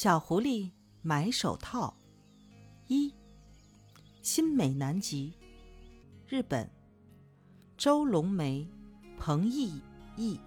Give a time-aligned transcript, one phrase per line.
[0.00, 0.70] 小狐狸
[1.02, 1.92] 买手套。
[2.86, 3.12] 一，
[4.22, 5.34] 新美南极，
[6.28, 6.70] 日本，
[7.76, 8.64] 周龙梅、
[9.18, 9.82] 彭毅
[10.14, 10.38] 译。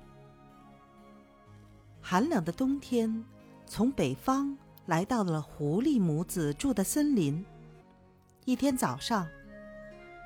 [1.99, 3.25] 寒冷的冬天，
[3.65, 7.45] 从北方来到了狐狸母子住的森林。
[8.45, 9.27] 一天早上，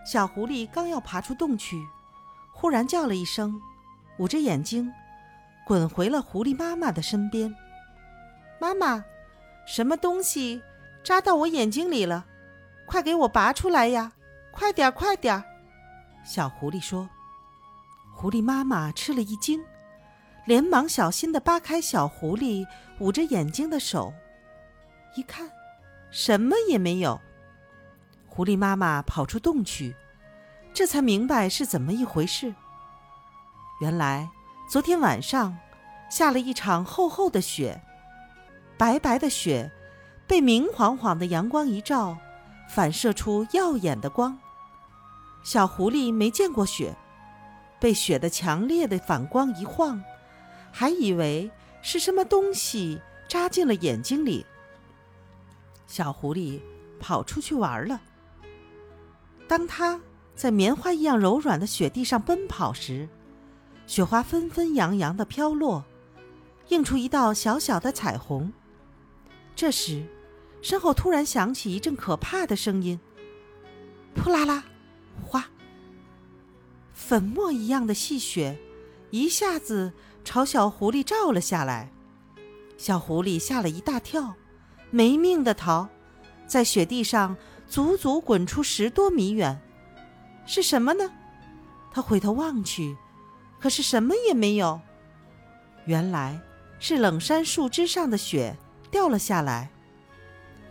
[0.06, 1.84] 小狐狸刚要爬出洞去，
[2.54, 3.60] 忽然叫了一声，
[4.20, 4.94] 捂着眼睛，
[5.66, 7.52] 滚回了狐狸妈妈的身边。
[8.62, 9.04] 妈妈，
[9.66, 10.62] 什么东西
[11.04, 12.26] 扎到我眼睛里了？
[12.86, 14.12] 快给我拔出来呀！
[14.52, 15.44] 快点，快点！
[16.24, 17.10] 小狐狸说。
[18.14, 19.62] 狐狸妈妈吃了一惊，
[20.46, 22.66] 连忙小心地扒开小狐狸
[23.00, 24.14] 捂着眼睛的手，
[25.16, 25.50] 一看，
[26.12, 27.20] 什么也没有。
[28.28, 29.96] 狐狸妈妈跑出洞去，
[30.74, 32.54] 这才明白是怎么一回事。
[33.82, 34.30] 原来
[34.70, 35.58] 昨天晚上
[36.10, 37.82] 下了一场厚厚的雪。
[38.78, 39.72] 白白的雪，
[40.28, 42.18] 被明晃晃的阳光一照，
[42.70, 44.38] 反射出耀眼的光。
[45.44, 46.94] 小狐狸没见过雪，
[47.80, 50.04] 被雪的强烈的反光一晃，
[50.72, 51.50] 还以为
[51.82, 54.46] 是什么东西扎进了眼睛里。
[55.88, 56.60] 小狐狸
[57.00, 58.02] 跑出去玩了。
[59.48, 60.02] 当它
[60.36, 63.08] 在棉花一样柔软的雪地上奔跑时，
[63.88, 65.86] 雪花纷纷扬扬的飘落，
[66.70, 68.52] 映出一道小小的彩虹。
[69.56, 70.06] 这时，
[70.62, 73.00] 身后突然响起一阵可怕的声音
[74.14, 74.66] ：“扑啦啦，
[75.24, 75.46] 哗！”
[76.94, 78.58] 粉末一样的细雪
[79.12, 81.90] 一下子朝小狐狸照了下来。
[82.78, 84.36] 小狐狸吓了一大跳，
[84.92, 85.88] 没命的逃，
[86.46, 89.62] 在雪地上足足滚出十多米远。
[90.46, 91.10] 是什么呢？
[91.92, 92.98] 他回头望去，
[93.60, 94.82] 可是什么也没有。
[95.86, 96.42] 原来
[96.78, 98.58] 是冷杉树枝上的雪。
[98.96, 99.68] 掉了下来，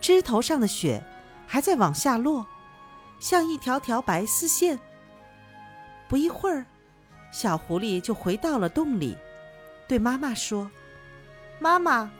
[0.00, 1.04] 枝头上的雪
[1.46, 2.46] 还在往下落，
[3.20, 4.78] 像一条条白丝线。
[6.08, 6.64] 不一会儿，
[7.30, 9.14] 小狐狸就回到了洞里，
[9.86, 10.70] 对妈妈说
[11.60, 12.10] ：“妈妈，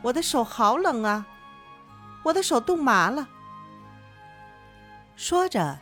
[0.00, 1.26] 我的手好冷啊，
[2.22, 3.28] 我的手冻麻了。”
[5.16, 5.78] 说着，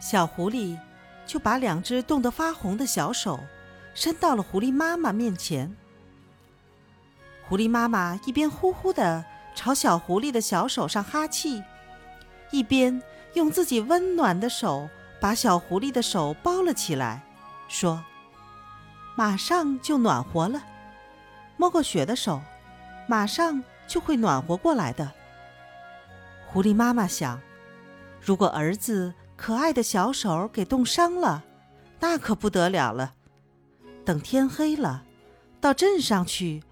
[0.00, 0.76] 小狐狸
[1.26, 3.38] 就把两只冻得发红的小手
[3.94, 5.72] 伸到了狐狸妈妈面前。
[7.52, 9.22] 狐狸妈妈一边呼呼地
[9.54, 11.62] 朝小狐狸的小手上哈气，
[12.50, 13.02] 一边
[13.34, 14.88] 用自己温暖的手
[15.20, 17.22] 把小狐狸的手包了起来，
[17.68, 18.02] 说
[19.16, 20.62] ：“马上就暖和了，
[21.58, 22.40] 摸过雪的手，
[23.06, 25.12] 马上就会暖和过来的。”
[26.48, 27.38] 狐狸妈妈想：
[28.18, 31.44] 如果儿子可爱的小手给冻伤了，
[32.00, 33.12] 那可不得了了。
[34.06, 35.04] 等天黑了，
[35.60, 36.62] 到镇上去。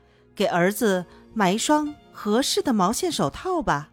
[0.40, 3.90] 给儿子买一双合适的毛线手套吧。